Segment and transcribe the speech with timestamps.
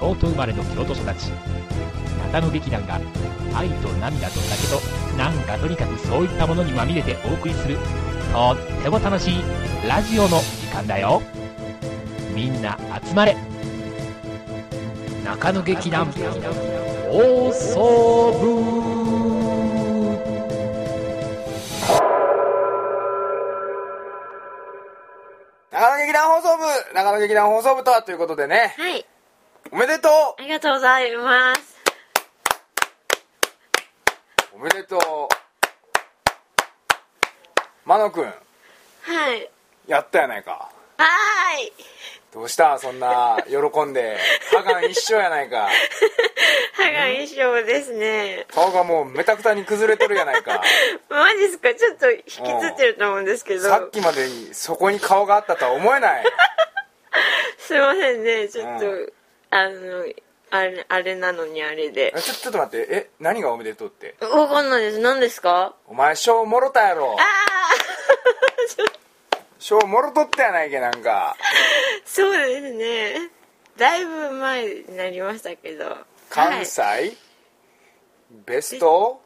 [0.00, 1.32] 京都生まれの京都育ち。
[2.32, 3.00] 中野劇団が
[3.54, 4.80] 愛と涙と酒と
[5.16, 7.78] なんかとにかくそういったものにまみれてお送りする
[8.32, 9.42] とっても楽しい
[9.88, 11.22] ラジオの時間だよ。
[12.34, 13.36] みんな集まれ。
[15.24, 16.12] 中野劇団放
[17.52, 18.98] 送部。
[25.72, 26.64] 長野劇団放送部。
[26.94, 28.74] 長野劇団放送部とはということでね。
[28.76, 29.06] はい、
[29.70, 30.08] おめでと
[30.38, 31.76] ありがとうございます。
[34.54, 35.00] うおめでとう
[37.84, 38.32] 真野くんは
[39.34, 39.50] い。
[39.86, 41.72] やったやないかはーい。
[42.32, 44.18] どうしたそんな喜んで
[44.54, 45.68] 歯が一緒やないか
[46.76, 48.46] 歯が一緒ですね。
[48.52, 50.62] 顔がもうめたくたに崩れとるやないか
[51.08, 51.74] マジですか？
[51.74, 52.38] ちょっと引きつ
[52.72, 53.68] ってると思うんですけど。
[53.68, 56.24] さっきまでにそこに顔があったとは思えない
[57.58, 58.48] すいませんね。
[58.48, 59.12] ちょっと、う
[59.50, 60.04] あの、
[60.50, 62.20] あれ、あれなのにあれでえ。
[62.22, 64.16] ちょちょっと待ってえ何がおめでとうって？
[64.20, 64.98] わかんないです。
[64.98, 65.74] 何ですか？
[65.86, 67.24] お前賞もろたやろああ
[69.58, 71.36] 賞もろとったやないけなんか
[72.04, 73.30] そうですね。
[73.76, 75.96] だいぶ前になりましたけど。
[76.30, 77.16] 関西、
[78.30, 79.20] ベスト？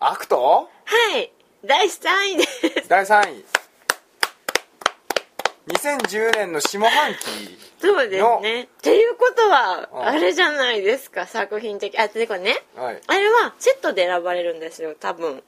[0.00, 0.68] アクト？
[0.84, 1.12] はい。
[1.12, 1.32] はい。
[1.64, 2.42] 第3位で
[2.82, 2.88] す。
[2.88, 3.44] 第3位
[5.70, 7.20] 2010年の下半期
[7.80, 8.62] そうですね。
[8.64, 10.06] っていうことは、うん。
[10.06, 11.98] あれじゃないですか、作品的。
[11.98, 13.00] あ、てかね、はい。
[13.06, 15.42] あれはセットで選ばれるんですよ、多分。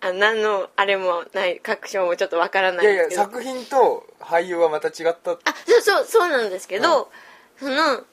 [0.00, 5.32] あ何のあれもない確証もちょっとわからないいやいや作品と俳優はまた違った。
[5.32, 7.10] あそうそうそうなんですけど、
[7.58, 8.04] その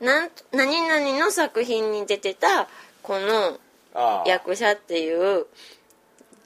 [0.00, 2.68] なん何々の作品に出てた
[3.02, 3.58] この
[4.24, 5.46] 役者っていう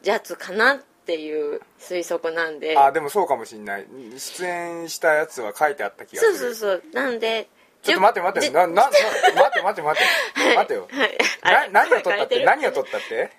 [0.02, 2.76] やつかなっていう推測なんで。
[2.76, 3.86] あでもそうかもしんない。
[4.18, 6.36] 出演したやつは書いてあった気がする。
[6.36, 6.92] そうそうそう。
[6.92, 7.48] なんで
[7.82, 8.48] ちょっと待って待って。
[8.48, 10.04] じななな待って待って待っ
[10.42, 10.56] て。
[10.56, 10.88] 待ってよ。
[10.90, 11.70] はい。
[11.72, 12.44] な何を撮ったって？
[12.44, 13.30] 何を撮ったって？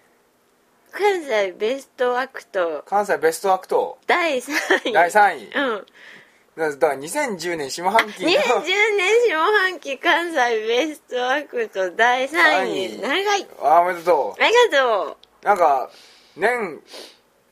[0.91, 2.83] 関西ベストアクト。
[2.88, 4.00] 関西ベストアクト。
[4.07, 4.94] 第3位。
[4.94, 5.51] 第3位。
[5.53, 5.85] うん。
[6.57, 8.31] だから2010年下半期2010の。
[8.63, 11.91] 年下半期関西ベストアクト。
[11.91, 13.01] 第3位。
[13.01, 13.47] 長い。
[13.61, 15.45] あおめでとありがとうう。
[15.45, 15.89] なんか
[16.35, 16.79] 年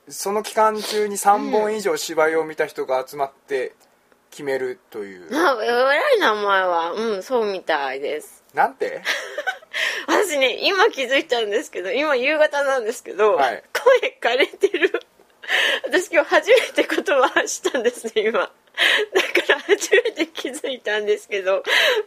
[0.07, 3.73] その期間中に3本以上芝居を見た人が集まって
[4.31, 6.91] 決めるという、 あ偉い名前は。
[6.91, 8.43] うんそうみたいです。
[8.53, 9.01] なんて？
[10.07, 13.63] 私ね今気づいたんですけど今夕方なんですけど、はい。
[13.73, 14.91] 声枯れてる。
[15.85, 18.39] 私今日初めて言葉発したんですね今。
[18.39, 18.51] だ
[19.45, 21.63] から初めて気づいたんですけど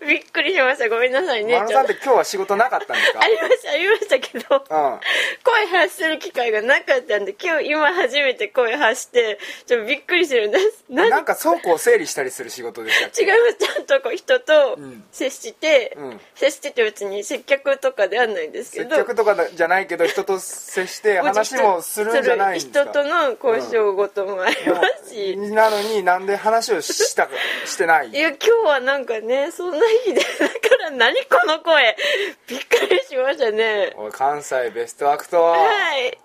[0.07, 0.89] びっくりしました。
[0.89, 1.59] ごめんなさいね。
[1.59, 3.21] マ野さんって今日は仕事なかったんですか？
[3.23, 5.01] ありましたありましたけどうん。
[5.45, 10.85] 声発する機会がなかったんで今日今初めて声発してちょっとびっくりしてるんです。
[10.89, 13.23] 何なんか倉庫を整理したりする仕事でしたっけ？
[13.23, 13.57] 違います。
[13.59, 15.05] ちゃんとこう人とん。
[15.11, 16.21] 接して、うん。
[16.35, 22.83] 接してて別に接客とかではないんですけ接ど客とかじゃないけど人と接して話もするんじゃないんですか？
[22.85, 27.33] 人との交渉事もありますし、なのになんで話をしたか
[27.65, 28.11] してない。
[28.11, 31.97] いや今日はなんかねそんな日でだから何この声。
[32.49, 33.93] びっくりしましたね。
[33.97, 35.43] おい関西ベストアクト。
[35.43, 36.19] はい。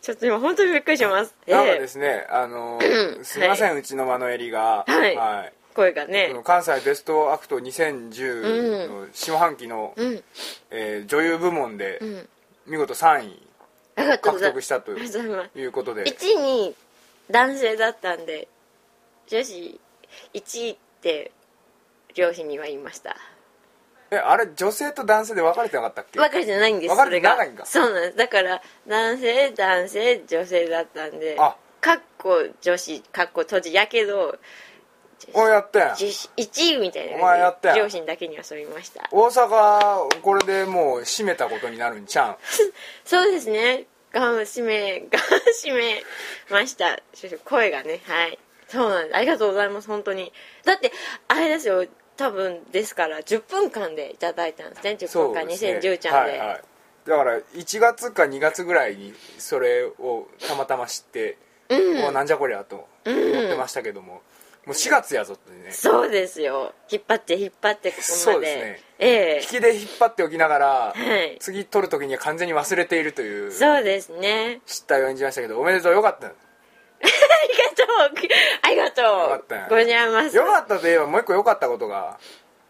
[0.00, 1.34] ちょっと今本当にびっくりします。
[1.46, 5.52] なんかええですね、あのーすみません、うちの間の襟が、はい。
[5.74, 6.34] 声がね。
[6.44, 10.24] 関西ベストアクト2010の下半期の、うん。
[10.70, 12.28] えー女優部門でん。
[12.66, 13.42] 見事3位
[13.96, 16.04] 獲得したということで。
[16.04, 16.74] 1位に
[17.30, 18.48] 男性だったんで
[19.28, 19.80] 女子
[20.34, 21.32] 1位って
[22.14, 23.16] 両親には言いました。
[24.10, 26.18] えあれ女性と男性で分かれてなかったっけ？
[26.18, 27.64] 分かれてないんです分かれてないんか？
[27.64, 28.16] そうなんです。
[28.18, 31.56] だから男性男性女性だったんであ。
[31.80, 34.38] かっこ女子かっこ閉じやけど
[35.32, 35.96] おやったやん。
[35.96, 37.78] 女子1位みたいなお前やったやん。
[37.78, 39.08] 両親だけにはそう言いました。
[39.10, 42.32] 大阪これでもう締めたことになるんちゃう？
[42.32, 42.36] ん
[43.04, 43.86] そうですね。
[44.12, 45.22] ガン締めガン
[45.64, 46.02] 締め
[46.50, 46.98] ました。
[47.46, 48.38] 声がねはい
[48.72, 49.16] そうなんです。
[49.16, 50.32] ありがとうございます本当に。
[50.64, 50.92] だって
[51.28, 51.86] あれですよ。
[52.16, 54.96] 多分ですから10分間でいただいたんですね。
[54.98, 55.54] 10分間、ね。
[55.54, 56.60] 2010ちゃんで、はいはい、
[57.06, 61.36] だから1月か2月ぐらいにそれをたまたま知って、
[61.70, 64.22] うわなんじゃこりゃと思ってましたけども、
[64.66, 65.72] もう4月やぞってね。
[65.72, 66.72] そうですよ。
[66.90, 68.20] 引っ張って引っ張ってここまで。
[68.20, 68.80] そうですね。
[68.98, 69.40] ええ。
[69.42, 71.38] 引きで引っ張っておきながら、はい。
[71.40, 73.50] 次撮る時には完全に忘れているという。
[73.50, 74.60] そうですね。
[74.66, 76.28] 失態を演じましたけどおめでとうよかった。
[76.28, 76.34] よ
[77.42, 78.28] ありがとう。
[78.62, 79.04] ありがとう。
[79.30, 79.62] かったよ。
[79.68, 80.36] ございます。
[80.38, 82.18] かったといえばもう一個良かったことが。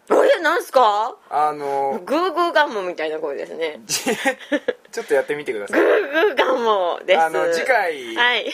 [0.09, 1.15] これなんすか？
[1.29, 3.79] あのグーグーガンモみたいな声ですね。
[3.87, 7.19] ちょっとやってみてくださグいーグーガンモです。
[7.21, 8.53] あの次回はい。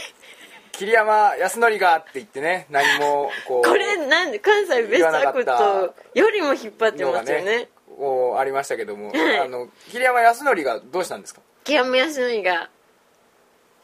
[0.73, 7.43] 桐山康則がって言ってね何もこうこれなんで関西ベストアクトよりも引っ張ってますよね。
[7.43, 9.39] ねこうありましたけども、はい。
[9.39, 11.41] あの桐山康則がどうしたんですか？
[11.63, 12.69] 木山康則が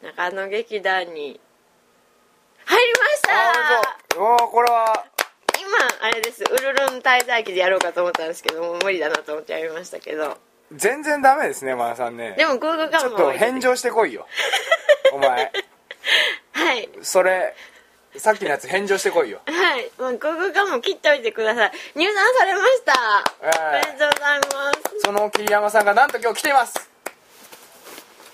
[0.02, 1.40] 中野劇団に
[2.66, 4.18] 入りました。
[4.18, 5.04] あおおこれは
[5.58, 6.42] 今あれです。
[6.42, 10.36] ウルルン滞在記でやろうかと思ったんですけどもう無理だなと思ってやりましたけど。
[10.72, 12.34] 全然ダメですねマナさんね。
[12.36, 14.26] でもグーグーガちょっと返上してこいよ。
[15.12, 15.52] お前。
[16.52, 16.88] はい。
[17.02, 17.54] それ
[18.16, 19.40] さっきのやつ返上してこいよ。
[19.46, 19.90] はい。
[19.98, 21.72] もうグーグーガンも切っておいてください。
[21.94, 23.24] 入団されました。
[23.42, 23.84] ええ。
[23.84, 25.00] おめでとうございます。
[25.04, 26.90] その桐山さんがなんと今日来ています。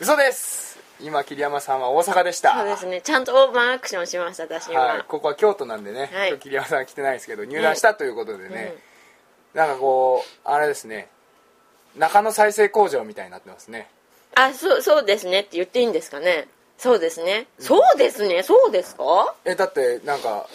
[0.01, 0.72] 嘘です
[1.03, 2.55] 今桐山さんは大阪でした。
[2.55, 3.01] そうですね。
[3.01, 6.29] ちゃんとオーバーアクションしました私今、はい、ここは京都なんでね、はい。
[6.31, 8.75] 今日桐山さんは来てないですけど入団したということでね、
[9.55, 11.09] なんかこうあれですね。
[11.97, 13.89] 中野再生工場みたいになってますね。
[14.35, 16.49] あそうそうですねって言っていいんですかね。
[16.79, 18.43] そうですね、そうですね。
[18.43, 19.35] そうですか？
[19.45, 20.47] えだってなんか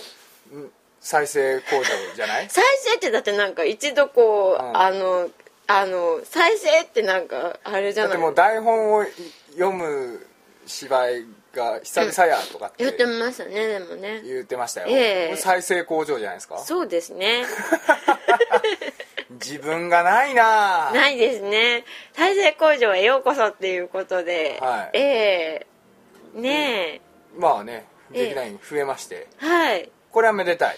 [0.53, 0.65] ん
[0.99, 1.83] 再生工場
[2.15, 2.49] じゃない？
[2.51, 4.77] 再生ってだってなんか一度こう、うん。
[4.77, 5.29] あの
[5.69, 8.11] あの再生ってなんかあれじゃない？
[8.13, 9.07] だってもう台本をい
[9.51, 10.25] 読む
[10.67, 14.21] 芝居が久々やとかって言ってましたねでもね。
[14.23, 15.25] 言ってましたよ、ええ。
[15.29, 16.57] これ再生工場じゃないですか？
[16.59, 17.45] そうですね。
[19.31, 20.91] 自分がないな。
[20.93, 21.83] ないですね。
[22.13, 24.97] 再生工場へようこそっていうことで、はい。
[24.97, 25.65] え
[26.35, 26.39] え。
[26.39, 27.01] ね
[27.37, 29.89] まあねええ劇団員増えまして、えはい。
[30.11, 30.77] これはめでたい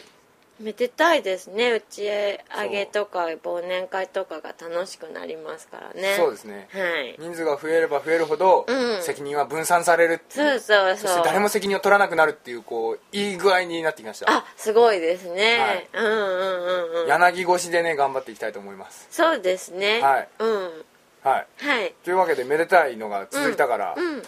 [0.60, 1.72] めでたいですね。
[1.72, 2.40] 打ち上
[2.70, 6.16] げとか忘年会とかが楽しくなりますからね。
[6.18, 6.68] そうですね。
[6.72, 7.16] はい。
[7.18, 9.02] 人数が増えれば増えるほど、うん。
[9.02, 10.60] 責任は分散されるっていう。
[10.60, 14.32] そうそうそそうして誰も責任を取らなくなるっていうこういい具合になってきました。
[14.32, 15.90] あすごいですね、はい。
[15.94, 17.08] うんうんうんうん。
[17.08, 19.08] 柳越しでね頑張っていきたいと思います。
[19.12, 20.02] そうですね。
[20.02, 20.28] はい。
[20.40, 20.86] うん。
[21.24, 21.48] はい。
[21.58, 21.94] はい。
[22.04, 24.24] というわけでめでたいのが続いたから、うん。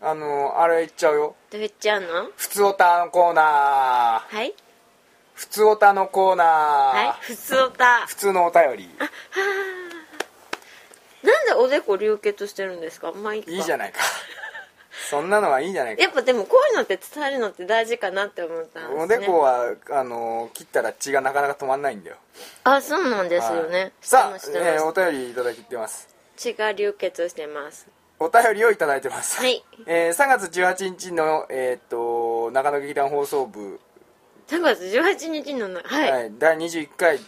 [0.00, 1.36] あのあれ言っちゃうよ。
[1.50, 2.30] どう言っちゃうの？
[2.36, 4.36] ふつおたのコーナー。
[4.36, 4.54] はい
[5.42, 7.24] ふつおたのコーナー、はい？
[7.24, 8.88] 普通おた普通のお便り。
[11.24, 13.10] なんでおでこ流血してるんですか？
[13.12, 13.50] まあいいか。
[13.50, 13.98] いいじゃないか。
[15.10, 16.02] そんなのはいいじゃないか。
[16.02, 19.02] やっぱでもこういうのって伝えるのって大事かなって思ったんですね。
[19.02, 22.16] おでこはあの切ったら血がなかなか止まんないんだよ。
[22.62, 23.92] あそうなんですよね、はい。
[24.00, 26.08] さあ、えーお便りいただいてます。
[26.36, 27.88] 血が流血してます。
[28.20, 29.64] お便りをいただいてます、はい。
[29.86, 33.80] えー3月18日の、えーっと長野劇団放送部、
[34.52, 36.32] 3月18日のなはい、はい。
[36.38, 37.18] 第21回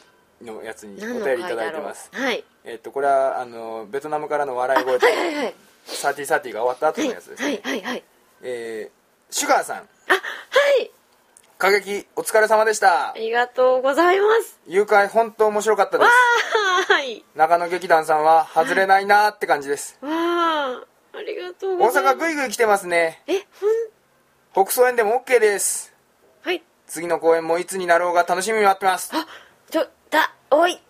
[0.43, 2.11] のやつにお便りいた回だいてます。
[2.13, 2.45] はい。
[2.65, 5.55] えーっとこれはあのベトナムからの笑い声とはいはいはい。
[5.87, 8.05] サーティーサーティーが終わった後はいのやつです、はいはいはい
[8.43, 9.77] えーシュガーさん。
[9.79, 9.87] あは
[10.83, 10.91] い。
[11.59, 13.13] 歌劇お疲れ様でした。
[13.13, 14.61] ありがとうございます。
[14.67, 16.11] 誘拐本当面白かったでわ
[16.87, 17.25] すーい。
[17.35, 19.97] 中野劇団さんは外れないなーって感じです。
[20.03, 22.17] わーありがとうご大ざいます。
[22.17, 23.23] 阪グイグイ来てますね。
[23.27, 23.47] え
[24.53, 25.89] ほん北総園でも OK です。
[25.89, 25.94] はい
[26.87, 29.11] 次の公演もいつになろうが楽しみに待ってます。
[29.15, 29.27] あ
[29.71, 30.81] ちょだおい。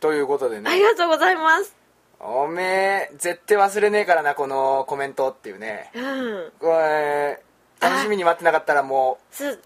[0.00, 1.74] ということでありねがとうございます。
[2.20, 5.90] おめえ絶対忘れねえからなこのコメントっていうね。
[5.94, 6.52] うん。
[6.58, 7.42] これ
[7.80, 9.62] 楽しみに待ってなかったらもすう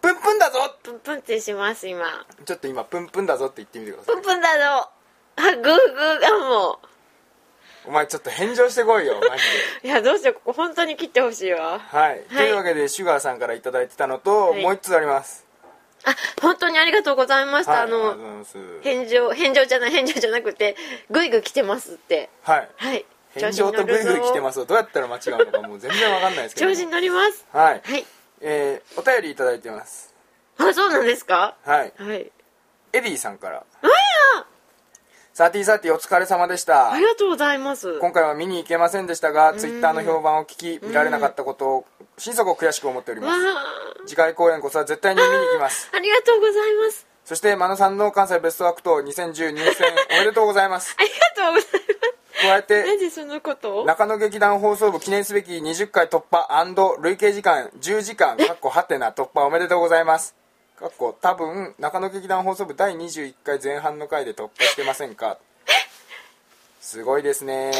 [0.00, 0.58] プンプンだぞ。
[0.82, 2.04] プンプンってします今。
[2.44, 4.14] ちょっと今プンプンだぞって言ってみてください。
[4.14, 4.90] プンプンだぞ。
[5.36, 6.78] あグーグーがも
[7.86, 9.48] お前ちょっと返上してこいよ マジで。
[9.84, 11.78] ういやどうしようここ本当に切ってほしいわ。
[11.78, 14.62] はい、というわけでシュガーさんから頂いてたのと、はい。
[14.62, 15.46] もう一つあります。
[16.04, 18.44] あ本当にありがとうございました、はいあの
[18.82, 20.76] 返上返上じゃない返上じゃなくて
[21.10, 22.30] グイグイ来てますって。
[22.42, 22.68] はい。
[22.76, 23.04] はい。
[23.34, 26.70] 返上とグイグイ来てますすどうやったら間違うのかもう全然わかんないですけど。
[26.70, 27.46] 調子に乗ります。
[27.52, 28.06] はい、はい。
[28.40, 30.14] えー、お便りいただいてます。
[30.58, 31.56] あそうなんですか？
[31.64, 31.92] はい。
[31.98, 32.30] はい。
[32.92, 33.64] エディさんから。
[33.82, 34.46] あや
[35.38, 36.90] サーティーサーティーお疲れ様でした。
[36.90, 38.00] ありがとうございます。
[38.00, 43.40] 今回は見に行けませんでしたがツイッターの評判を聞き見られなかったことを心底悔しく思っておりわます。
[43.46, 43.62] あ。
[44.04, 45.92] 次回公演こそは絶対に見に行きます。
[45.94, 46.54] ありがとうござい
[46.84, 47.06] ます。
[47.24, 50.96] そして真野さんの関西ベストアクト2010入選おめでとうございます。
[50.98, 51.88] ありがとうございます。
[52.42, 52.84] 加えて
[53.86, 56.48] 中野劇団放送部記念すべき20回突破
[57.00, 60.34] 累計時間10時間かっこはてな突破おめでとうございます
[60.78, 65.38] かっこ多分中野劇団放送部第21回前半の回で突破してませんか？
[66.80, 67.72] すごいですね。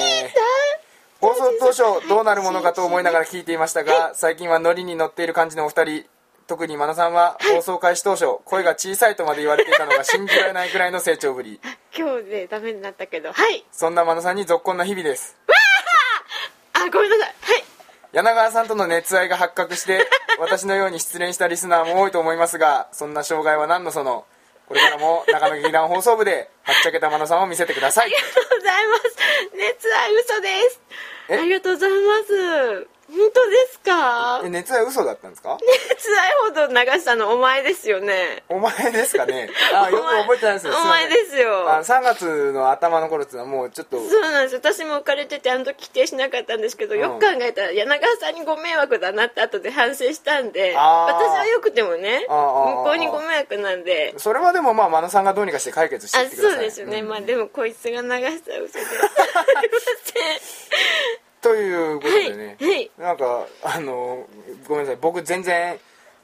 [1.21, 6.05] 放送当初どうなるものかと思いながら聞いていましたが最近はノリに乗っている感じのお二人
[6.49, 11.61] 特に真野さんは放送開始当初声が小さいとまで言われていたのが信じられないくらいの成長ぶり。
[11.97, 13.33] 今日でダメになったけど。
[13.33, 13.65] はい。
[13.71, 15.37] そんな真野さんに続婚な日々です。
[16.73, 17.29] あごめんなさい。
[17.29, 17.65] はい。
[18.11, 24.25] 柳川さんとの熱愛が発覚して私のように失恋したリスナーも多いと思いますがそんな障害は何のその？
[24.67, 28.07] これからも中野劇団放送部ではっちゃけた真野さんを見せてください。
[28.07, 29.03] ありがとうございます。
[29.57, 30.81] 熱愛嘘です。
[31.31, 31.35] え？
[31.35, 31.97] ありがとうございま
[32.85, 34.43] す本当ですか？
[34.45, 35.57] え熱は嘘だったんですか？
[35.59, 38.43] 辛いほど流したのお前ですよね。
[38.49, 39.49] お前ですかね？
[39.75, 40.75] あよく覚えてないですよ。
[40.79, 41.73] お前ですよ。
[41.73, 43.99] あ3月の頭の頃っていうのはもうちょっと。
[43.99, 44.57] そうなんです。
[44.57, 47.01] 私も浮かれててあの時否定しなかったんですけど、うん。
[47.01, 54.15] よく考えたら柳川さんにご迷惑だなって後で反省したんで私はよくてもね向こうにご迷惑なんで。
[54.19, 58.69] それはでもまあ真野さんがどうにかして解決してくださいそうですよね、んまあでもこいつが流した嘘で。
[58.69, 58.89] すいま
[61.41, 62.91] ということでね、せんはい。
[62.99, 64.27] なんかあの
[64.67, 64.99] ごめんなさい。
[65.01, 65.79] 僕全然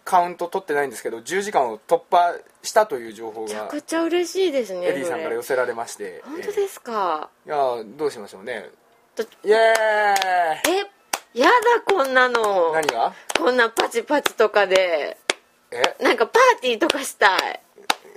[0.05, 6.23] カウント取ってないんですけど10時間を突破したという情報めちゃがくちゃ嬉しいですねエリーさんから寄そせられましてれ。
[6.27, 8.69] 本当ですか、えーいやどうしましょうね。
[9.17, 9.57] だイエーイ！
[11.35, 11.53] えやだ
[11.87, 12.73] こんなの。
[12.73, 13.15] 何が？
[13.39, 15.17] こんなパチパチとかで。
[15.71, 16.05] え？
[16.05, 17.61] なんかパーティーとかしたい。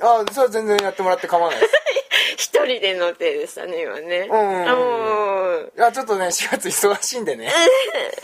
[0.02, 1.74] あそれは全然やってもらって構わないです
[2.38, 4.30] 一人での手でしたね今ね。
[4.30, 5.72] うん。
[5.76, 7.52] いやちょっとね4月忙しいんでね。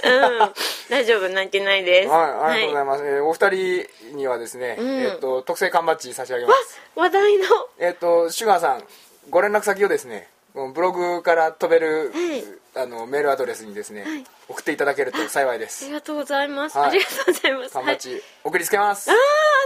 [0.03, 0.51] うん。
[0.89, 2.09] 大丈夫泣いてないです。
[2.09, 4.87] はいありがとうございまます、えーお二人にはですね、うん。
[5.01, 6.79] えっと特製缶バッジ差し上げます。
[6.95, 7.45] 話題の。
[7.79, 8.83] えっ、とシュガーさん
[9.31, 12.43] ご連絡先をですねブログから飛べる、はい。
[12.75, 14.23] あのメールアドレスにですね、はい。
[14.47, 16.89] 送っていただけると幸いであすりがとうございます、はい。
[16.89, 17.61] ありがとうございます。
[17.63, 17.71] はい。
[17.71, 19.09] 缶バッジ、送りつけます。
[19.09, 19.17] ああ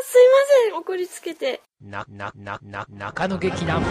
[0.03, 0.77] すいません。
[0.77, 3.83] 送りつけてな、な、な、な、中野劇団。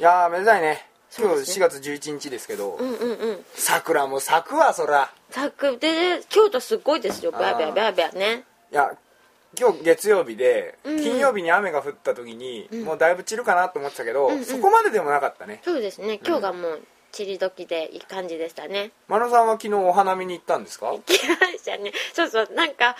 [0.00, 0.88] いやーめでたいね。
[1.16, 1.68] 今日4そうですね。
[1.68, 3.44] 月11日ですけど、うんうんうん。
[3.54, 5.12] 桜も咲くわそら。
[5.30, 5.76] さく。
[5.76, 7.30] で京都すごいですよ。
[7.34, 7.58] あー。
[7.58, 8.44] ビャービャービャーね。
[8.72, 8.96] いや
[9.60, 12.84] 今日月曜日で、うん金曜日に雨が降った時に、ん。
[12.84, 14.44] もうだいぶ散るかなと思ってたけど、うんうん。
[14.46, 15.60] そこまででもなかったね。
[15.62, 16.18] そうですね。
[16.26, 16.80] 今日がもう
[17.14, 18.90] 散り時でいい感じでしたね。
[19.06, 20.92] 真野さんは昨日お花見に行ったんですか？
[21.06, 21.92] 来ましたね。
[22.12, 22.48] そうそう。
[22.54, 22.96] なんか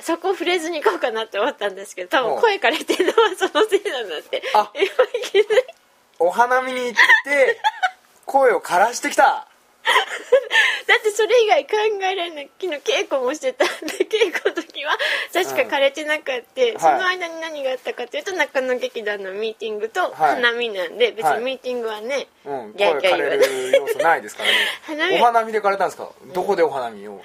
[0.00, 4.42] そこ触れずに行こうかなって思ったんですけど多分声枯れてるのはそのせいなんだって。
[4.54, 4.72] あ。
[6.18, 6.92] お花見に行っ
[7.24, 7.60] て
[8.26, 9.46] 声を枯らしてきた
[10.86, 11.70] だってそれ以外考
[12.02, 14.92] えられない昨日稽古もしてたんで稽古の時は
[15.32, 20.12] 確か枯れてなかった、その間に何があったかというと中野劇団のミーティングとはい。
[20.36, 21.38] 花見なんで、別はい。
[21.40, 24.54] にミーティングはね、うん、ギャーギャー声枯れる要素ないですからね。
[24.86, 25.16] 花見。
[25.20, 26.10] お花見で枯れたんですか？
[26.32, 27.20] どこでお花見を？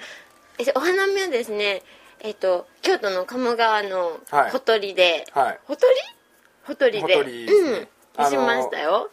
[0.58, 1.82] えお花見はですね
[2.20, 4.50] えっ、と京都の鴨川のはい。
[4.50, 5.58] ほとりで、はい。
[5.66, 5.94] ほとり？
[6.66, 7.00] ほとりで。
[7.02, 7.88] ほとりですね。
[8.18, 8.30] うん。
[8.30, 9.10] しましたよ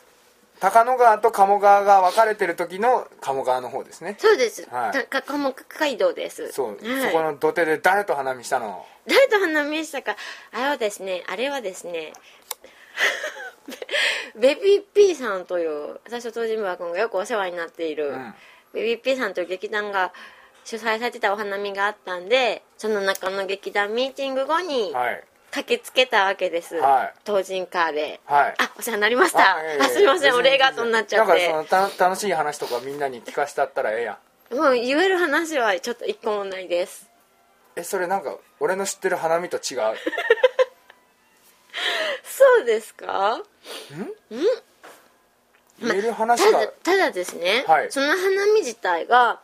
[0.60, 4.16] 高野川と鴨川が分かれてる時の鴨川の方ですね。
[4.20, 5.08] そうです、はい。
[5.08, 6.52] 鴨街道です。
[6.52, 7.02] そう、はい。
[7.02, 8.86] そこの土手で誰と花見したの？
[9.08, 10.16] 誰と花見したか。
[10.54, 12.14] あれはですねあれはですね
[14.36, 18.34] ベ ベビー P さんという私と東尋坊君がよくお世話になっている、ん
[18.74, 20.14] ベビー P さんという劇団が
[20.64, 22.30] 主催されてたお花見があったん。
[22.30, 25.24] でその中の劇団ミーティング後にはい
[25.56, 27.14] 駆けつけたわけです、はい。
[27.26, 28.56] 東人カーで、はい。
[28.58, 29.56] あお世話になりました。
[29.56, 30.36] あ,、いやいやすいません。
[30.36, 31.32] お礼が後になっちゃって。
[31.50, 34.20] なんかそのた楽しい話とかみんなに聞かせたったらええや
[34.52, 34.56] ん。
[34.56, 37.10] もう言える話はちょっと一個もないです。
[37.78, 39.96] えそれなんか俺の知ってる花見と違う？
[42.26, 43.42] そうですか？
[45.80, 46.52] 言える話が。
[46.52, 47.92] ただただですね、はい。
[47.92, 49.40] その花見自体が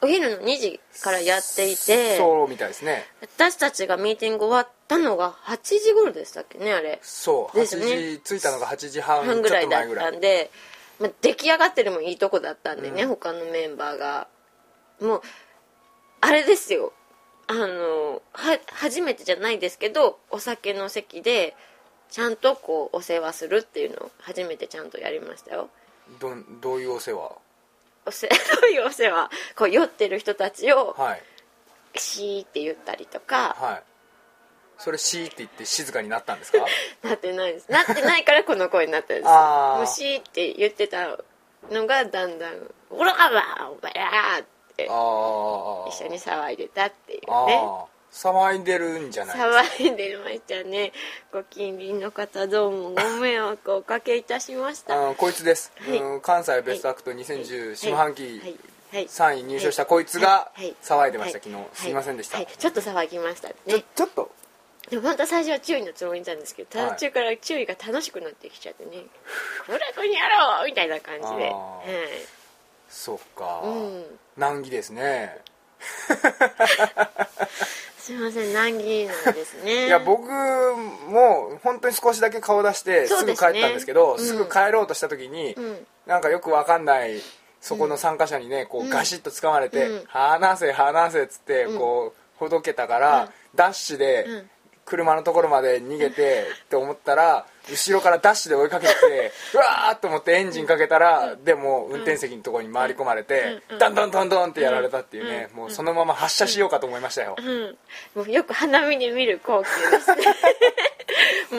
[0.00, 3.06] お昼の2時からやっていてそうみたいですね。
[3.20, 6.98] 私たちがミーティング終わったのが8時頃でしたっけねあれ。
[7.02, 7.92] そうですよね。
[7.92, 10.50] 8時着いたのが8時半半ぐらいだったんで、
[11.00, 13.08] まあ、出来上がってるもいいとこだったんでね、うん。
[13.08, 14.28] 他のメンバーが。
[15.00, 15.22] もう
[16.20, 16.92] あれですよ。
[17.48, 21.56] あのは初めてじゃないですけどお酒の席で
[22.08, 25.68] ちゃんとこうお世話するっていうのを初めてちゃんとやりましたよ。
[26.20, 27.32] どどういうお世話？
[28.06, 28.34] おせ ど
[28.66, 29.30] ういうお世話？
[29.56, 31.22] こう酔ってる人たちをはい。
[31.96, 33.91] シーって言ったりとかはい
[34.78, 36.58] それシーって言って静かになったんですか？
[37.02, 37.70] なってないです。
[37.70, 39.28] なってないからこの声になったんです。
[39.28, 39.76] あー。
[39.78, 41.18] もうシーって言ってた
[41.70, 44.44] のがだんだん「オラバお前ら!」っ
[44.76, 47.60] て一緒に騒いでたっていうあね。
[47.62, 50.92] あ騒いでるんじゃない騒いでましたね。
[51.32, 55.14] ご近隣の方どうもご迷惑をおかけいたしました。
[55.14, 55.98] こいつです、はい。
[55.98, 58.56] うん関西ベストアクト2010下半期はい。
[58.92, 59.06] はい。
[59.06, 60.76] 3位入賞したこいつがはい。
[60.82, 61.38] 騒いでました。
[61.38, 62.36] は昨日すいませんでした。
[62.36, 62.46] はい。
[62.46, 64.30] ちょっと騒ぎましたちょねちょっと
[64.92, 66.90] でも本当は最初は注意のつもりだったんですけどはい。
[66.90, 69.06] 途中から注意が楽しくなってきちゃってね
[69.66, 71.88] 「ほらこにやろう!」みたいな感じで、はい
[72.90, 74.04] そっか、うん。
[74.36, 75.38] 難儀ですね。
[77.98, 79.86] すいません難儀なんですね。
[79.88, 84.18] いや僕も本当に少しだけ顔出してすぐ帰ったんですけどうん。
[84.18, 85.86] すぐ帰ろうとした時に、うん。
[86.04, 87.22] なんかよくわかんない
[87.62, 94.50] そこの参加者にねこうガシッと掴まれてうん「離せ離せ」っつってうんこうほどけたから、ダッシュでうん
[94.84, 98.92] 車のところまで逃げて って思ったら後ろからダッシュで追いかけて
[99.54, 107.36] うわーっと思ってエンジンかけたらでも運転席のところに回り込まれてダンダンダンダンってやられたっていうねもうそのまま発車しようかと思いましたよ。
[107.38, 107.78] うん、
[108.14, 110.22] もうよく花見で見る光景ですね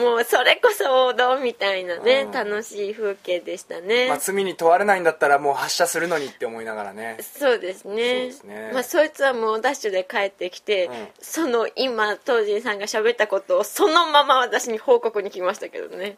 [0.04, 2.30] もうそれこそ王道みたいなね、うん。
[2.32, 7.16] 楽しい風景でしたね、まあ罪に問われないんだったらもう発車するのにって思いながらね。
[7.20, 8.30] そうですね。
[8.32, 8.70] そね。
[8.72, 11.08] まあ、そいつはもうダッシュで帰ってきて、うん。
[11.20, 16.16] その今東仁さんが喋ったことをそのまま私に報告に来ましたけどね。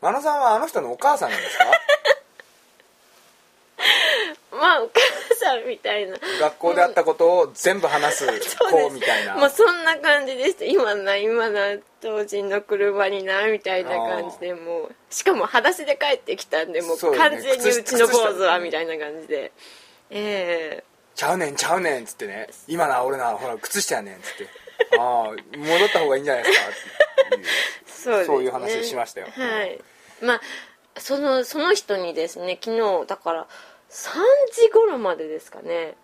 [0.00, 1.64] 真野さんはあの人のお母さんなんですか？
[4.60, 5.00] まあお母
[5.34, 6.16] さんみたいな。
[6.40, 9.36] 学校であったことを全部話す子みたいな。
[9.36, 10.64] もうそんな感じでした。
[10.66, 14.94] 今な今な当時の車になみたいな感じでもう。
[15.08, 19.52] しかも裸足で帰ってきたんでもう完全にうちの坊主はみたいな感じで。
[20.10, 22.48] えちゃうねんちゃうねんっつってね。
[22.68, 24.48] 今な俺なほら靴下やねんっつって。
[24.98, 26.66] ああ戻った方がいいんじゃないですか。
[26.68, 27.46] っていうえ
[27.86, 29.28] そうね、そういう話をしましたよ。
[29.30, 29.80] はい。
[30.22, 30.40] まあ
[30.98, 33.46] そのその人にですね昨日だから
[33.90, 34.18] 3
[34.52, 35.96] 時頃までですかね。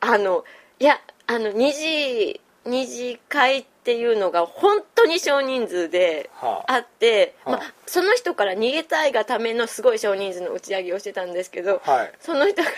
[0.00, 0.44] あの
[0.78, 6.74] いやあの2時2次会っていうのが本当に少人数ではあ。
[6.74, 7.56] あって、はあ。
[7.56, 12.12] まあ、その人から逃げたいがためのすごい少人数の打ち上げをしてたんですけど、はい。
[12.20, 12.74] その人から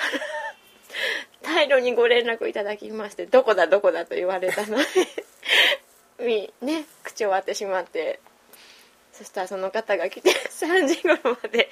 [1.43, 4.85] 大量にご連絡いただきましてどこだどこだと言われたので
[6.19, 8.21] みね口を割ってしまって
[9.17, 11.71] そしたらその方が来て 3時頃まで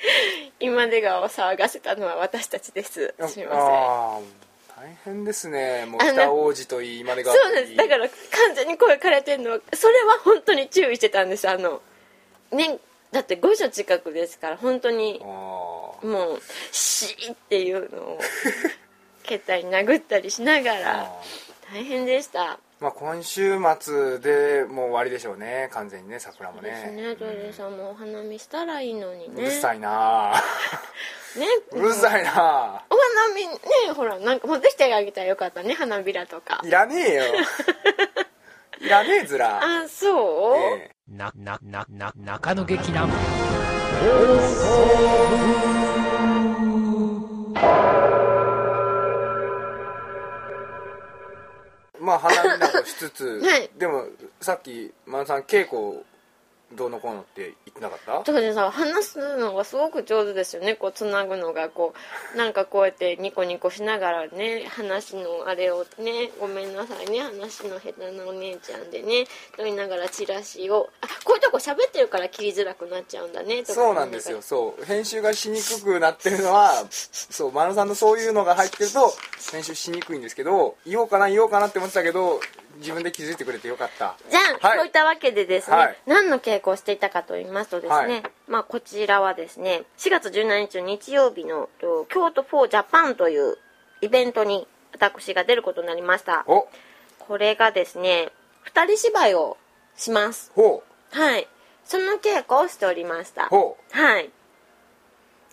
[0.61, 3.15] 今出川を騒がせたのは私たちです。
[3.29, 3.55] すみま
[4.19, 4.45] せん。
[4.77, 5.87] 大変ですね。
[5.87, 7.77] もう北王子といい今でがそうなんです。
[7.77, 11.49] だから完全に声枯れてるのはそれは本当に注意してたんです。
[11.49, 11.81] あの
[12.51, 12.79] ね
[13.13, 18.21] だって5所近くですから本当にあもう「シー」っていうのを
[19.25, 21.13] 携帯に殴ったりしながあら
[21.73, 25.71] 大変でしたまあ今週末でもう終わりでしょうね。
[25.73, 27.15] 完全にね桜もですね。
[27.15, 29.35] ねトイレさんもお花見したらいいのにね。
[29.39, 30.35] うるさいな。
[31.35, 31.47] ね。
[31.73, 32.83] うるさいな。
[32.91, 33.57] お花見ね
[33.97, 36.61] ほらなんか持ってきてあげたらよかったね花びらとか。
[36.63, 37.23] いらねえよ。
[38.83, 39.63] いらねえずら。
[39.63, 41.17] あそう、ええ。
[41.17, 43.09] な、な、な、な、中野劇団。
[52.15, 53.71] まあ花見などしつつ、 はい。
[53.77, 54.07] でも
[54.41, 56.05] さっき真野さん稽古
[56.73, 58.55] どうのこうのって言ってなかった？
[58.55, 60.75] さん話すのがすごく上手ですよね。
[60.75, 61.95] こうつなぐのがこ
[62.35, 67.21] うなんかこうやってニコニコしながらね話のあれをねごめんなさいね。
[67.21, 69.25] 話の下手なお姉ちゃんでね
[69.57, 73.75] と言いながらチラシをあこういうとこ喋ってるから切りづらくなっちゃうんだねとか。
[73.75, 74.43] そうなんですよ。
[74.43, 74.85] そう。
[74.85, 77.53] 編集がしにくくなってるのはそう。
[77.53, 79.13] 真野さんのそういうのが入ってると
[79.53, 82.41] 編集しにくいんですけど言おうかな言おうかなって思ってたけど
[82.77, 84.17] 自分で気づいてくれてよかった。
[84.31, 84.79] じゃあ、はい。
[84.79, 85.97] そういったわけでですね、はい。
[86.07, 88.23] 何の稽古をしていたかと言いますとですね、はい。
[88.49, 93.57] まあこちらはですね4月17日の日曜日のと京都フォージャパンという
[94.01, 96.45] イベントに私が出ることになりました。
[96.47, 96.69] お。
[97.19, 98.31] これがですね
[98.63, 99.57] 二人芝居を
[99.97, 100.51] します。
[100.55, 100.83] ほ
[101.13, 101.49] はい。
[101.85, 103.49] その稽古をしておりました。
[103.51, 104.27] はい。
[104.27, 104.31] う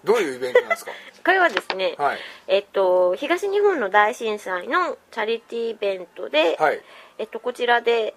[0.03, 0.91] どういうイベントなんですか？
[1.23, 2.19] これはですね、はい。
[2.47, 6.81] えっと、東日本の大震災のチャリティーイベントで、はい
[7.17, 8.15] えっと、こちらで、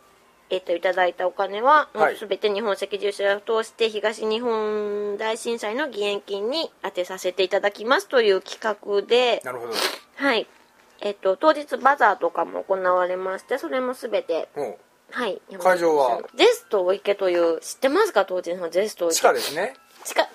[0.50, 2.16] えっと、いただいたお金は、はい。
[2.16, 9.72] すべて日本赤十字社を通して東日本大震災の義援金に当てさせていただきますという企画で、なるほど。
[10.16, 10.46] はい。
[11.00, 14.78] えっと、当日バザーとかも行われまして、それもすべて、ほ
[15.10, 15.40] はい。
[15.58, 16.22] 会場は？
[16.34, 18.24] ゼストお池という、知ってますか？
[18.24, 19.14] 当時のゼストお池。
[19.14, 19.74] う地下ですね。
[20.04, 20.28] 地下、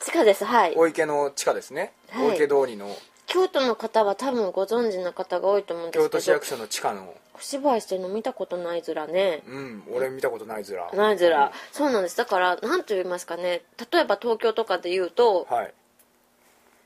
[0.00, 0.74] 地下です、はい。
[0.76, 2.30] お池の地下ですね、はい。
[2.30, 2.94] お池通りの
[3.32, 7.14] 京都の方は多分ご存知の方が多いと思うんですけど京都市役所の地下の。
[7.34, 9.42] お芝居してるの見たことないずらね。
[9.48, 12.16] うん俺見たことないずらないずらそうなんです。
[12.18, 13.62] だから何と言いますかね。
[13.90, 15.72] 例えば東京とかで言うとはい。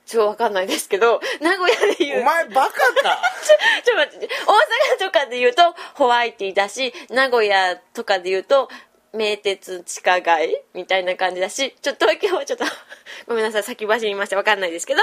[0.06, 2.20] ちょっとわかんないですけど名古屋で言う。
[2.20, 3.20] お前バカか。
[3.84, 4.28] ちょっと待って。
[4.46, 5.62] 大阪とかで言うと
[5.94, 8.68] ホワイティだし名古屋とかで言うと
[9.12, 12.64] 名鉄地下街みたいな感じだしちょっと東京はちょっと
[13.26, 15.00] ごめんなさい先走りましたわかんないですけど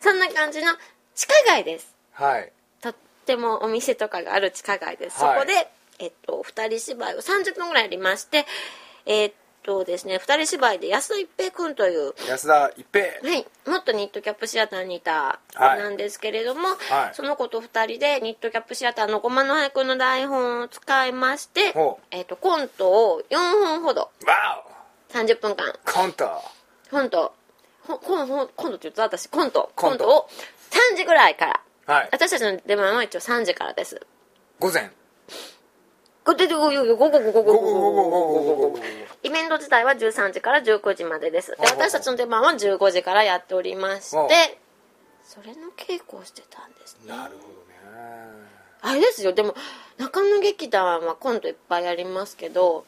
[0.00, 0.72] そんな感じの
[1.14, 1.94] 地下街です。
[2.12, 2.52] はい。
[2.80, 5.34] とってもお店とかがある地下街です、はい。
[5.34, 8.44] そこで、えっと、2人芝居を30分ぐらいやりまして
[9.06, 13.04] えっとですね2人芝居で安田一平君という安田一平。
[13.06, 15.78] はい、もっとニットキャップシアターにいた子はい。
[15.78, 17.14] なんですけれども、はい。
[17.14, 21.74] その子と2人でニットキャップシアターの駒の俳句の台本を使いまして
[22.10, 24.02] えっとコントを4本ほど。
[24.02, 24.10] わ
[25.10, 25.72] 30分間。
[25.86, 26.26] おコント。
[26.90, 27.34] コント
[27.86, 30.28] ほほほ今度って言うと私コントコントを
[30.92, 34.00] 3時ぐらいから、はい、私たちの出番は一応3時からです。
[34.58, 34.90] 午前。
[39.22, 41.52] イベント自体は13時から19時までです。
[41.52, 44.58] で私たちの出番は15時からやっておりまして
[45.22, 47.16] それの稽古をしてたんですね。
[47.16, 47.76] なるほどね。
[48.82, 49.32] あれですよ。
[49.32, 49.54] でも
[49.98, 52.84] 中野劇団は今度いっぱいやりますけど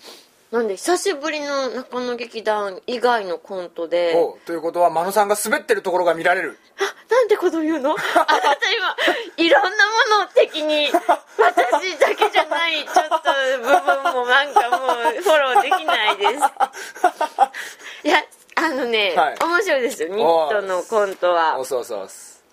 [0.51, 4.15] なんで久しぶりの中野劇団以外のコントで。
[4.47, 6.59] ということは真野さんが滑ってるところが見られる。
[6.79, 7.91] あなんてこと言うの？
[7.93, 8.97] あなた今
[9.37, 9.75] いろんなも
[10.21, 10.89] のを敵に
[11.37, 13.19] 私だけじゃないちょっと
[13.59, 16.33] 部分もなんかもうフォローできないです。
[18.05, 19.37] いやあのね、はい。
[19.39, 21.59] 面白いですよニットのコントは。
[21.59, 22.09] おそうそ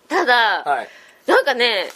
[0.09, 0.89] ただ、はい。
[1.25, 1.89] なんかね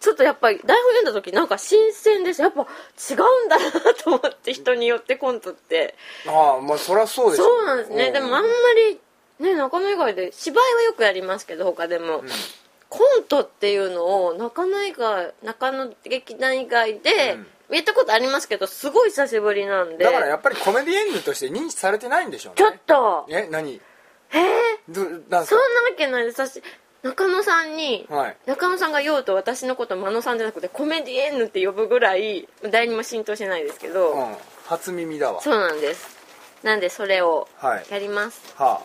[0.00, 3.70] ちょっとやっぱり台本読んだ時なんか新鮮ですやっぱ違うんだな
[4.02, 5.94] と思って人によってコントって。
[6.26, 8.10] ああまあそりゃそうでしょそうなんですね。
[8.10, 8.48] でもあんま
[8.88, 8.98] り
[9.38, 12.24] ね中野以外で芝居はよくやりますけど他でも、
[12.88, 17.46] コントっていうのを中野以外中野劇団以外で、うん。
[17.72, 20.04] やったことありますけどすごい久しぶりなんで。
[20.04, 23.26] だからやっぱりコメディエンヌとして認知されてないんでしょうちょっねと。
[23.28, 23.74] え何？
[23.74, 23.80] へ
[24.38, 24.40] え
[24.88, 26.40] どなんすそんかなわけないです。
[26.40, 26.60] 私
[27.02, 28.36] 中野さんに、はい。
[28.46, 34.36] 中野さんが言おうと私のこと真野さんじゃなくてコメディエンヌって呼ぶぐらい誰にも浸透してないですけど、うん。
[34.66, 35.40] 初耳だわ。
[35.40, 36.18] そうなんです。
[36.62, 37.86] なんでそれをはい。
[37.90, 38.82] やります、は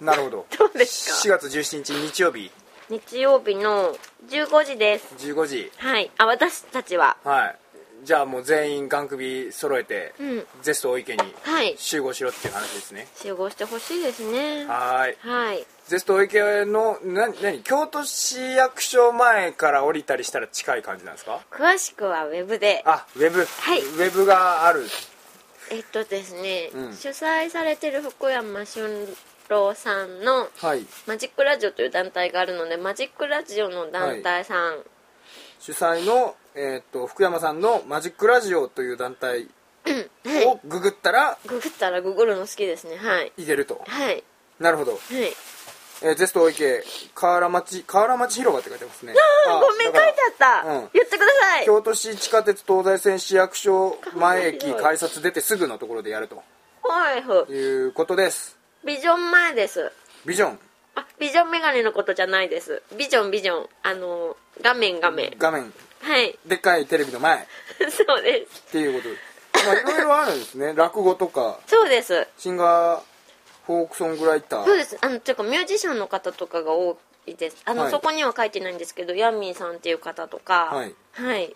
[0.00, 0.04] あ。
[0.04, 0.46] なるほど。
[0.58, 2.50] どうですか？4月17日日曜日。
[2.88, 3.96] 日曜日の
[4.28, 5.14] 15時です。
[5.18, 5.72] 15時。
[5.78, 6.10] はい。
[6.18, 7.16] あ私たちは。
[7.24, 7.61] はい
[8.02, 10.46] じゃあもう全員眼首揃えて、うん。
[10.62, 11.76] ゼスト大池にはい。
[11.78, 13.06] 集合しろっていう話ですね。
[13.14, 14.66] 集合してほしいですね。
[14.66, 15.16] はーい。
[15.20, 15.64] はい。
[15.86, 17.62] ゼスト大池のな何？
[17.62, 21.40] 京都市役所前から降りたりしたら近い感じなんですか？
[21.50, 22.82] 詳しくはウェブで。
[22.84, 23.80] あウェブ、はい。
[23.80, 24.82] ウェブがある。
[25.70, 26.96] えっとですね、うん。
[26.96, 29.16] 主催されてる福山俊
[29.48, 30.84] 郎さんのはい。
[31.06, 34.82] マジックラジオという団体があるのでマジックラジオの団体さん、
[35.60, 39.48] 主催の、えーっと福山さんのマジックラジオという団体
[39.84, 40.46] はい。
[40.46, 42.96] をググったらググったらググるの好きですね。
[42.96, 43.32] はい。
[43.36, 43.82] いけると。
[43.86, 44.22] はい。
[44.60, 45.00] なるほど、はい。
[46.04, 46.84] えーゼスト大池
[47.14, 49.14] 河原町河原町広場って書いてますね。
[49.48, 50.02] あごめん書いてあ
[50.62, 50.90] った、うん。
[50.92, 51.64] 言ってください。
[51.66, 56.42] 京都市地下鉄東西線市役所前駅改札出てすぐのところでやると。
[56.82, 57.52] はいはい。
[57.52, 58.58] いうことです。
[58.84, 59.92] ビジョン前です。
[60.26, 60.58] ビジョン。
[60.96, 62.82] あビジョンメガネのことじゃないです。
[62.96, 63.66] ビジョンビジョン。
[63.84, 65.34] あの画面画面。
[65.38, 66.38] 画面はい。
[66.46, 67.38] でっかいテレビの前。
[67.38, 67.46] っ
[67.90, 68.62] そうです。
[68.72, 69.66] ていうことで。
[69.66, 70.74] まあいろいろあるんですね。
[70.76, 71.60] 落語とか。
[71.66, 72.26] そうです。
[72.38, 73.02] シンガー
[73.66, 74.64] フォークソングライター。
[74.64, 74.98] そうです。
[75.00, 77.56] あのていうかミュージシャンの方とかが多いです。
[77.64, 77.90] あの、はい。
[77.90, 80.70] そこには書いてないんですけどヤンミーさんっていう方とか。
[80.72, 81.54] はい、はい、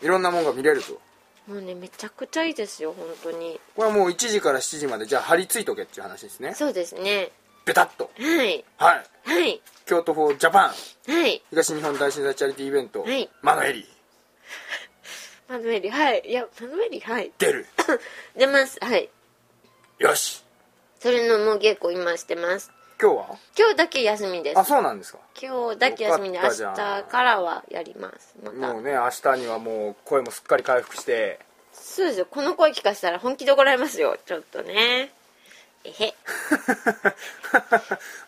[0.00, 0.98] いろんなもんが見れると。
[1.46, 3.60] もうねめちゃくちゃいいですよ本当に。
[3.74, 6.54] これはもう1時から7時までじゃあ張り付いとけっていう話ですね。
[6.54, 7.32] そうですね
[7.64, 8.10] ベタッと。
[8.18, 8.64] はい。
[8.76, 9.04] はい。
[9.24, 9.60] はい。
[9.86, 11.12] 京都フォージャパン。
[11.12, 11.42] はい。
[11.50, 13.28] 東日本大震災チャリティーイベント、はい。
[13.42, 13.88] マノエリ。
[15.48, 15.90] マヌエリ。
[15.90, 16.22] はい。
[16.24, 17.32] いやマヌエリはい。
[17.38, 17.66] 出る。
[18.36, 18.78] 出ます。
[18.80, 19.08] はい。
[19.98, 20.42] よし。
[20.98, 22.70] それのもう稽古今してます。
[23.00, 23.38] 今日は？
[23.58, 24.58] 今日だけ休みです。
[24.58, 25.18] あそうなんですか。
[25.40, 26.72] 今日だけ休みで明日よ
[27.08, 28.34] からはやります。
[28.42, 28.56] また。
[28.56, 31.40] もうね明日にはもう声もすっかり回復して。
[31.72, 32.26] そうですよ。
[32.26, 34.16] この声聞かせたら本気で怒られますよ。
[34.24, 35.12] ちょっとね
[35.84, 36.14] えへ。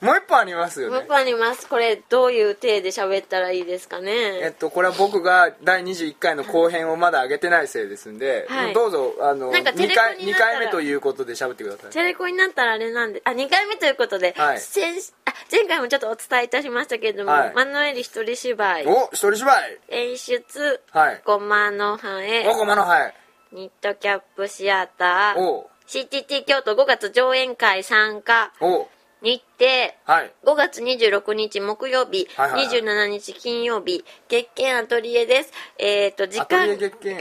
[0.00, 0.96] もう一本ありますよね。
[0.96, 1.68] もう一個あります。
[1.68, 8.74] これどういう体で喋ったらいいですかえっねとこれは僕が第21回の後編をまだ上げてないせいですんで、はい。
[8.74, 10.52] どうぞあのなんかテレ2回二コになったら。
[10.54, 11.90] 回目ということで喋ってください。
[11.90, 14.60] テレコになったらあれなんであ2回目ということで、はい。
[14.60, 14.84] 先
[15.24, 17.52] あ前回もちょっとお伝えいたしましたけれども、はい。
[17.54, 18.86] マヌエリ一人芝居。
[18.86, 19.78] お一人芝居。
[19.88, 21.22] 演出はい。
[21.24, 23.14] ごまの葉へおごまのはい
[23.52, 25.40] ニットキャップシアター。
[25.40, 28.52] お CTT 京都5月上演会参加。
[28.60, 28.88] お。
[29.22, 29.66] 日程。
[30.04, 30.32] はい。
[30.44, 32.66] 5月26日木曜日、はいはい。
[32.66, 34.04] はい27日金曜日。
[34.28, 35.52] 月見アトリエです。
[35.78, 37.16] えっ、と時アトリ間エ月見。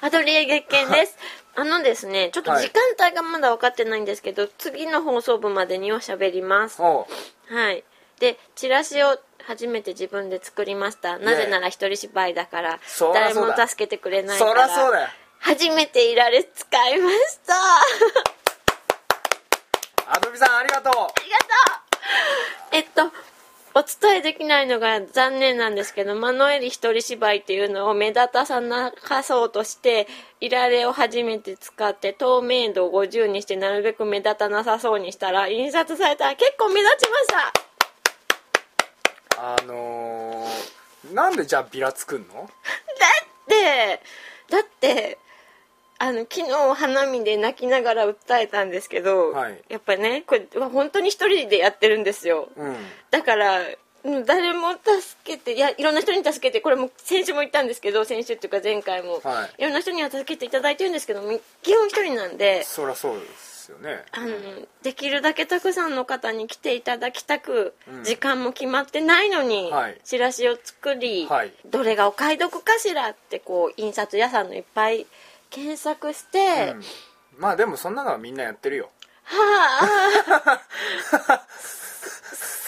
[0.00, 1.16] アトリエ月見です。
[1.54, 6.80] あのですねちょっと時間帯がまだ分かってないんですけど、次の放送部までには喋ります。
[6.82, 7.06] お
[7.50, 7.84] はい。
[8.20, 11.18] でチラシを初めて自分で作りました。
[11.18, 12.80] なぜなら一人芝居だから。
[13.12, 15.08] 誰も助けてくれないかそららそうだよ
[15.42, 17.54] 初めていられ使いました。
[20.14, 20.92] アドビさんありがとう。
[20.92, 21.12] ありがとう。
[22.72, 23.12] えっと
[23.74, 30.06] お伝えできないのが残念なんですけどマノエリ一人芝居っていうのを目立たさなかそうとして
[30.40, 37.52] いられを初めて使って透明度を50にしてなるべく目立たなさそうにしたら印刷されたら結構目立ちました。
[39.44, 42.34] あのー、なんでじゃあビラ作んの？
[42.36, 44.00] だって
[44.50, 45.18] だって
[46.02, 49.62] あの昨日花見で泣きながら訴えたんですけど、はい。
[49.68, 52.48] やっぱねこれは本当に一人でやってるんですよ。
[52.56, 52.76] うん。
[53.12, 53.60] だから
[54.04, 54.82] うん誰も助
[55.22, 59.62] けていやいろんな人に助けてこれも先週も言ったんですけど先週っていうか前回も、はい。
[59.62, 64.02] いろんな人には助けていただいてるんですけどみ基本一人なんでそりゃそうですよね。
[64.10, 64.32] あの
[64.82, 68.02] できるだけたくさんの方に来ていただきたく、うん。
[68.02, 70.00] 時間も決まってないのに、はい。
[70.02, 71.52] チラシを作り、はい。
[71.66, 75.06] どれがお買い得かしらってこう印刷屋さんのいっぱい
[75.52, 76.82] 検索して、うん。
[77.38, 78.90] まあでもそんなのはみんなやってるよ。
[79.24, 80.58] は
[81.28, 81.46] あ。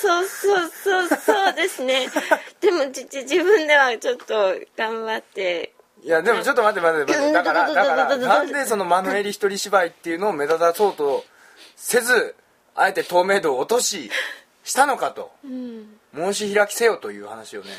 [0.05, 2.09] そうそうそうそうですね。
[2.61, 5.73] でもじじ自分ではちょっと頑張って。
[6.03, 7.33] いやでもちょっと待って待って待って。
[7.33, 11.25] だからうんだからなんでそのマヌエリ一人芝居っていうのを目立たそうと
[11.77, 12.35] せず
[12.75, 14.11] あえて透明度を落とし
[14.62, 15.33] したのかと。
[15.42, 15.97] うん。
[16.14, 17.70] 申し開きせよという話をね。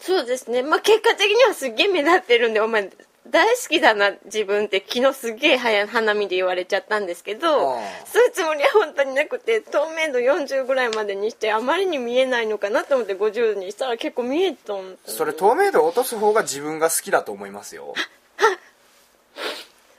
[0.00, 0.62] そうですね。
[0.62, 2.88] まあ結果的にはすっげえ目立ってるんでお前
[3.30, 14.96] 大好きだな自分って昨日すっげえ早花見で言われちゃったんですけどそういうつもりは本当になくて透明度40ぐらいまでにしてあまりに見えないのかなと思って50にしたら結構見えたん。
[15.04, 17.94] それ透明度を落とす方が自分が好きだと思いますよ。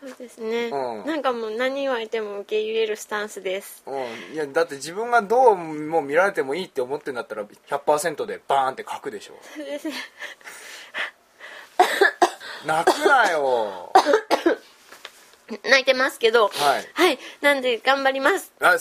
[0.02, 1.06] そうですね、うん。
[1.06, 3.84] なんかもう何言われても受け入れるスタンスです。
[3.86, 4.34] うん。
[4.34, 9.34] いやだって自分がどうも見られてもいいって思ってんだったら100%でバーンって書くでしょ。
[9.56, 9.94] そうですね
[12.66, 13.92] 泣くなよ。
[15.64, 16.88] 泣いてますけどはい。
[16.94, 18.52] はいなんで頑張ります。
[18.62, 18.78] あ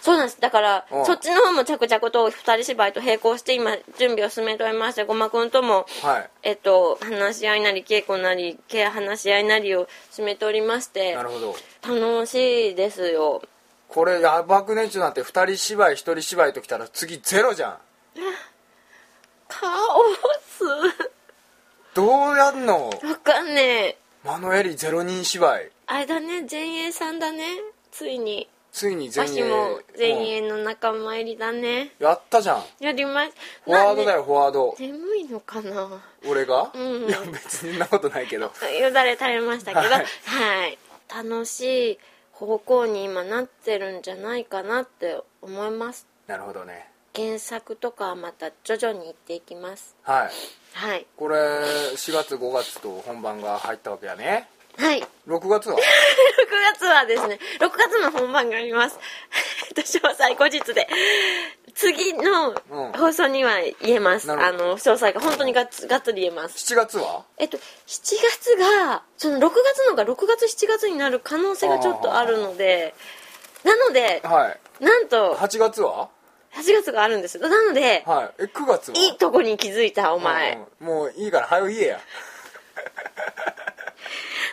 [0.00, 0.40] そうなんです。
[0.40, 1.04] だからうん。
[1.06, 6.30] そっちの方も着々と二人芝居と並行して今準備を進めておりましてごまくんともはい。
[6.42, 11.56] えっと話し合いなり稽古なり稽話し合いなりを進めておりましてなるほど。
[11.86, 13.42] 楽しいですよ。
[13.88, 14.86] これやばくね？
[14.86, 17.78] っちなんて2人芝居1人芝居ときたら次ゼロじゃん。
[19.48, 20.64] カオス
[21.96, 22.90] どうやんの？
[22.90, 23.98] わかんねえ。
[24.22, 25.70] マノエリゼロ人芝居。
[25.86, 27.46] あれだね前衛さんだね。
[27.90, 28.50] ついに。
[28.70, 29.44] ついに前衛。
[29.44, 31.92] も前うん衛の仲間入りだね。
[31.98, 32.64] やったじゃん。
[32.80, 33.32] やります。
[33.64, 34.76] フォワードだよよフォワード。
[34.78, 36.02] 眠いのかな？
[36.28, 37.08] 俺が、うん。
[37.08, 38.44] いや別にそんなことないけど。
[38.44, 39.80] よだれ垂れましたけど。
[39.80, 40.78] ははいい、
[41.08, 41.98] 楽しい
[42.32, 46.06] 方向に今なってるんじゃないかなって思います。
[46.26, 49.96] なるほどね原作とかはまた徐々にいっていきます。
[50.02, 50.30] はい。
[50.74, 51.06] はい。
[51.16, 54.48] これ4月5月と本番が入ったわけやね。
[54.76, 55.02] はい。
[55.26, 55.76] 6 6月は？
[56.74, 58.98] 月はですね6月の本番があります。
[59.70, 60.86] 私は最後日で。
[61.74, 62.92] 次のうん。
[62.92, 66.72] 放送には言えます、なるほあの詳細が本当にがっつがっつり言えます。
[66.72, 67.24] 7月は？
[67.38, 72.94] えっと7月がその6月のが6月7月になる可能性がちょっとあるので。
[73.64, 74.84] なのではい。
[74.84, 76.08] なんと8月は？
[76.56, 77.38] 8月があるんです。
[77.38, 78.42] よなので、はい。
[78.42, 78.96] え9月は？
[78.98, 80.86] いいとこに気づいたお前、うん。
[80.86, 82.00] もういいから早く言えや。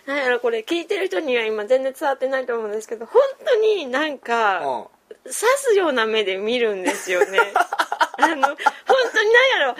[0.05, 4.83] なんやろこれ聞いてる人には今全然伝わってないと思うんですけど本当になんか、うん。
[5.23, 7.39] 刺すような目で見るんですよね。
[8.19, 8.57] あの本
[9.13, 9.75] 当になんやろ。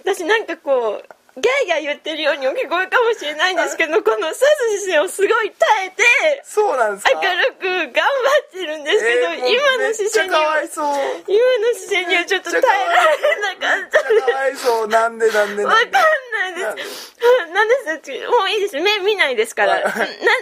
[0.00, 1.08] 私なんかこう
[1.40, 4.44] ギャーギャー言ってるようにお聞こえかもしれないんですけどこの刺す
[4.84, 7.10] 姿勢をすごい耐えてそうなんですか？
[7.14, 8.10] 明るく頑張
[8.46, 10.86] ってるんですけど、えー今の姿勢にはいそう。
[10.86, 12.70] 今の姿勢にはちょっと耐えら
[13.16, 14.10] れなかった。
[14.10, 14.88] めっちゃかわいそう。
[14.88, 17.12] なんでなんでわかんないです。
[17.52, 17.74] なんで
[18.04, 18.78] すもういいです。
[18.80, 19.72] 目見ないですから。
[19.74, 19.82] はい。
[19.84, 19.90] な、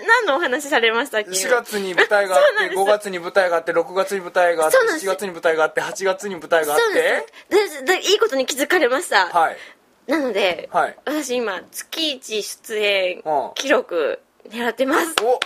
[0.07, 2.81] 何のお話されましたっけ？4月に舞台があってそうなんです。
[2.81, 5.07] 5月に舞台があって6月に舞台があってそうなんです。
[5.07, 7.01] 7月に舞台があって8月に舞台があっそうて
[7.51, 7.85] です。
[7.85, 9.27] ででいいことに気づかれました。
[9.29, 9.57] はい
[10.07, 10.97] なので、はい。
[11.05, 13.51] 私今、月一出演うん。
[13.55, 15.15] 記録狙ってます。
[15.23, 15.41] お。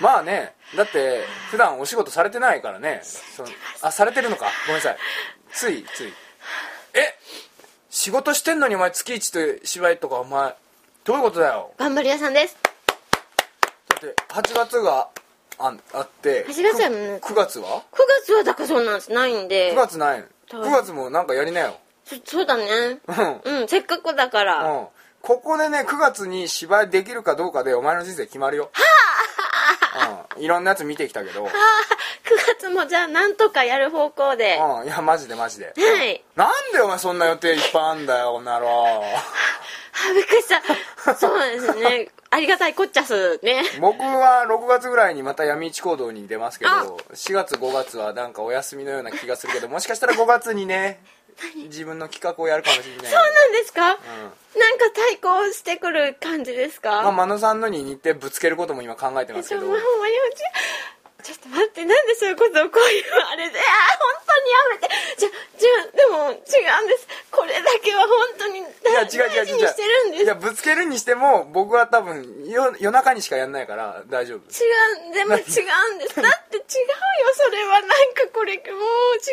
[0.00, 3.02] まあねだって普段お仕事されてないからね。
[3.82, 4.46] あされてるのか。
[4.66, 4.96] ごめんなさい。
[5.52, 6.12] ついつい。
[6.94, 7.18] え？
[7.90, 10.54] 仕事してんのにお前月一と芝居とかお前
[11.04, 11.72] どういうことだよ？
[11.78, 12.56] 頑張り屋さんです。
[13.88, 15.08] だって8月が
[15.58, 19.12] ああって8月はね9月は？9月はだからそうなんです。
[19.12, 19.72] ないんで。
[19.72, 21.78] 9月ないそう9月もなんかやりなよ。
[22.04, 22.64] そそうだね。
[23.44, 23.60] うん。
[23.60, 24.64] うん、せっかくだから。
[24.64, 24.86] うん。
[25.20, 28.70] ここでね9月に芝居できるかどうかでお前の人生決まるよ。
[30.36, 30.42] うん。
[30.42, 31.44] いろんなやつ見てきたけど。
[31.44, 31.54] ああ、9
[32.56, 34.56] 月もじゃあなんとかやる方向で。
[34.58, 34.86] はうん。
[34.86, 35.74] いやマジでマジで。
[35.76, 36.22] い。
[36.36, 39.02] なんでお前そんな予定いっぱいあんだよこんなろ
[40.10, 41.14] あ、びっくりした。
[41.14, 42.08] そうですね。
[42.30, 43.62] ありがたいこっちゃすね。
[43.80, 46.84] 僕は6月ぐらいにまた闇市行動に出ますけどあ。
[47.14, 51.00] 4月5月はなんかお休みのような気がするけどもしかしたら5月にね
[51.68, 53.06] 自分の企画をやるかもしれない。
[53.06, 54.60] そうなんですか、うん。
[54.60, 59.62] なんか対抗してくる感じですか、まあ、真野さんのに似てぶつけることも今考えてますけど。
[61.22, 63.62] ちょっと待ってなんでそういうことをこういうあれであ
[64.50, 64.88] やめて。
[65.18, 67.08] じゃじゃでも違うんです。
[67.30, 69.18] これだけは本当に大事
[69.52, 70.24] にしてるんです。
[70.24, 74.66] いやぶつけるにしても僕は多分よ夜中にしかやんないから大丈夫違
[75.10, 76.16] うでも違うんです。
[76.22, 76.64] だって違うよ
[77.34, 79.24] それはなんかこれもう違うんで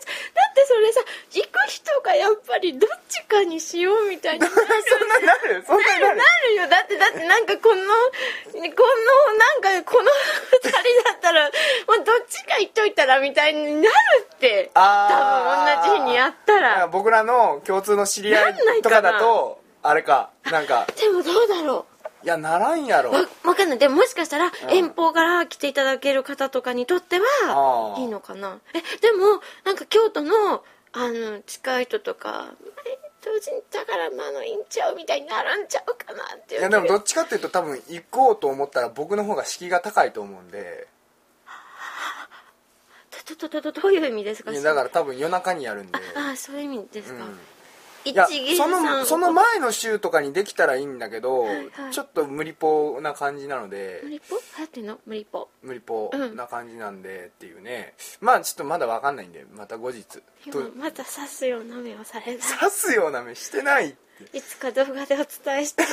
[0.00, 0.06] す。
[0.34, 1.00] だってそれさ
[1.32, 4.52] 行く人がやっぱりどっちかにしようみたいになる。
[4.56, 6.68] そんなになるそんなになるなるよ。
[6.68, 10.10] だってだってなんかこのこのなんかこの
[10.52, 11.50] 二人だったら
[11.86, 13.94] もうどっちか言っといたらみたいになる
[14.34, 15.86] ってあー。
[15.86, 16.74] 多分同じ日にやったら。
[16.80, 20.86] ら僕らの共通の知り合いいとかだとあれかなんか。
[20.96, 21.86] でもどうだろ
[22.22, 23.10] いやならんやろ。
[23.10, 23.78] うわわかんない。
[23.78, 28.58] でももしかしたら遠方から来ていただける方とかにとってはいいのかな。
[28.74, 32.52] えでもなんか京都のあの近い人とか
[32.86, 36.60] え同時にだからまあのいいんちゃうみたいにならんちゃうかなっていう。
[36.60, 40.88] いやでもどっちかっていうと多分行こうと思ったら僕の方が敷居が高いと思うんで
[43.36, 44.52] どどどどどういう意味ですか？
[44.52, 45.98] だから多分夜中にやるんで。
[46.16, 47.38] ああそういう意味ですか、うん。
[48.04, 51.92] 一いや芸そのその前の週とかにできたらいいんだけど、はいはい。
[51.92, 54.00] ちょっと無理ぽな感じなので。
[54.04, 54.98] 無理ぽ流行ってんの？
[55.06, 60.04] 無理ぽ無理ぽうんな感じなんでっていうね、まあちょっとまだ分かんないんでまた後日。
[60.76, 65.84] また刺すような目をされた刺すような目してないっていつか動画でお伝えして。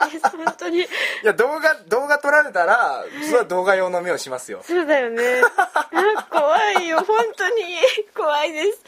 [0.00, 0.80] 本当に。
[0.80, 0.86] い
[1.22, 4.62] や動画動画撮られたらそれは動画用の目をしますよ。
[4.66, 5.42] そうだよね。
[5.92, 6.98] あ怖いよ。
[6.98, 7.76] 本当に。
[8.14, 8.78] 怖いです。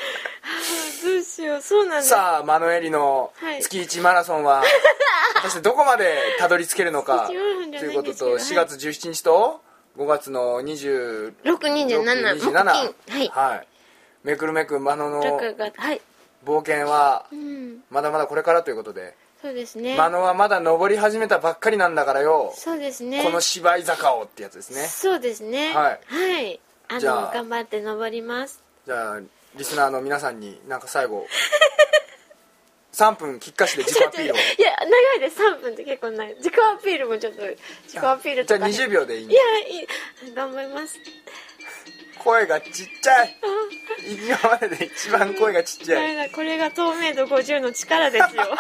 [0.43, 1.61] あどうしよう。
[1.63, 2.03] そうなんだ。
[2.03, 3.63] さあマノエリのはい。
[3.63, 4.63] 月1マラソンは
[5.35, 7.39] 果たしてどこまでたどり着けるのかとな
[7.79, 9.61] いいうこととんですけど4月17日と
[9.97, 13.29] 5月の26 627 27木金はい。
[13.29, 13.69] はい。
[14.25, 16.01] めくるめくマノの6月はい
[16.45, 17.83] 冒険はうん。
[17.91, 19.97] まだまだこれからということでそうですね。
[19.97, 22.53] マノはまだ登り始めたばっかりなんだからよ。
[22.57, 23.25] そうですね。
[23.25, 24.83] この芝居坂をってやつですね。
[24.87, 25.73] そうですね。
[25.75, 26.01] はい。
[26.07, 26.61] はい。
[26.89, 28.63] あじゃあの頑張って登ります。
[28.87, 29.21] じゃあ
[29.57, 31.27] リスナーの皆さんになんか最後
[32.93, 34.37] 3分きっかしで自己アピールを。
[34.37, 35.43] いや長いです。
[35.43, 36.35] 3分って結構長い。
[36.37, 37.57] 自己アピールもちょっと自
[38.01, 39.85] 己アピールとか、ね、じゃあ20秒でいいんいでやい
[40.31, 40.35] い。
[40.35, 40.99] 頑張ります
[42.23, 43.37] 声がちっちゃい。
[44.27, 46.31] 今までで一番声がちっちゃい。
[46.31, 48.45] これが透明度50の力ですよ。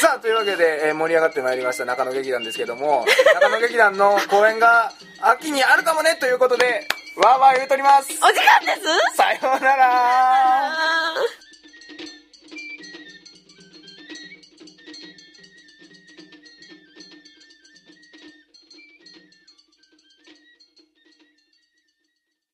[0.00, 8.10] さあというわけで、えー盛り上がってまいりました中野劇団ですけども中野劇団の公演が秋にあるかもねということでわーわー言うとります。
[8.22, 9.16] お時間です。
[9.16, 11.14] さようなら